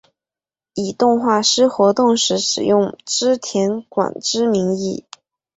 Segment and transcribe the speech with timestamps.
[0.73, 5.05] 以动画师活动时使用织田广之名义。